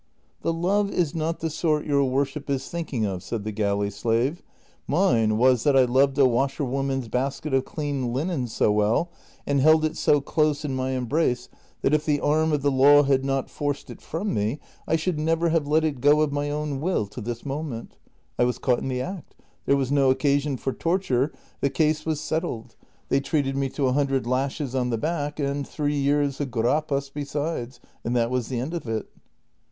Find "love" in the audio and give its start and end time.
0.51-0.89